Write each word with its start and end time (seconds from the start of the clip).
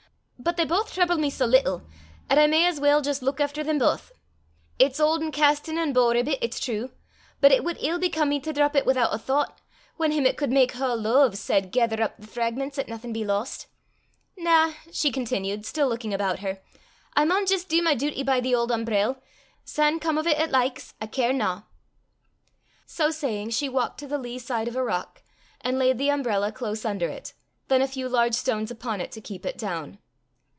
But 0.43 0.57
they 0.57 0.65
baith 0.65 0.91
trible 0.95 1.17
me 1.19 1.29
sae 1.29 1.45
little, 1.45 1.83
'at 2.27 2.39
I 2.39 2.47
may 2.47 2.61
jist 2.63 2.77
as 2.81 2.81
weel 2.81 2.99
luik 2.99 3.39
efter 3.39 3.63
them 3.63 3.77
baith. 3.77 4.11
It's 4.79 4.99
auld 4.99 5.21
an' 5.21 5.31
casten 5.31 5.77
an' 5.77 5.93
bow 5.93 6.09
ribbit, 6.09 6.39
it's 6.41 6.59
true, 6.59 6.89
but 7.39 7.51
it 7.51 7.63
wad 7.63 7.77
ill 7.79 7.99
become 7.99 8.29
me 8.29 8.39
to 8.39 8.51
drap 8.51 8.75
it 8.75 8.83
wi'oot 8.83 9.13
a 9.13 9.19
thoucht, 9.19 9.59
whan 9.97 10.09
him 10.11 10.25
'at 10.25 10.37
could 10.37 10.51
mak 10.51 10.71
haill 10.71 10.95
loaves, 10.95 11.39
said, 11.39 11.71
'Gether 11.71 12.01
up 12.01 12.17
the 12.17 12.25
fragments 12.25 12.79
'at 12.79 12.87
naething 12.87 13.13
be 13.13 13.23
lost.' 13.23 13.67
Na," 14.35 14.73
she 14.91 15.11
continued, 15.11 15.63
still 15.63 15.87
looking 15.87 16.11
about 16.13 16.39
her, 16.39 16.59
"I 17.15 17.23
maun 17.23 17.45
jist 17.45 17.69
dee 17.69 17.79
my 17.79 17.93
duty 17.93 18.23
by 18.23 18.39
the 18.39 18.55
auld 18.55 18.71
umbrell; 18.71 19.21
syne 19.63 19.99
come 19.99 20.17
o' 20.17 20.23
't 20.23 20.33
'at 20.39 20.49
likes, 20.49 20.95
I 20.99 21.05
carena." 21.05 21.67
So 22.87 23.11
saying 23.11 23.51
she 23.51 23.69
walked 23.69 23.99
to 23.99 24.07
the 24.07 24.17
lee 24.17 24.39
side 24.39 24.67
of 24.67 24.75
a 24.75 24.83
rock, 24.83 25.21
and 25.63 25.77
laid 25.77 25.99
the 25.99 26.09
umbrella 26.09 26.51
close 26.51 26.83
under 26.83 27.07
it, 27.09 27.33
then 27.67 27.83
a 27.83 27.87
few 27.87 28.09
large 28.09 28.33
stones 28.33 28.71
upon 28.71 29.01
it 29.01 29.11
to 29.11 29.21
keep 29.21 29.45
it 29.45 29.55
down. 29.55 29.99